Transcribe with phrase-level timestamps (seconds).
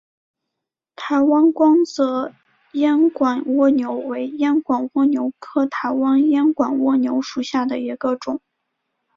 [0.95, 2.33] 台湾光泽
[2.71, 8.41] 烟管蜗牛为烟管蜗牛科台湾烟管蜗牛属下的一个种。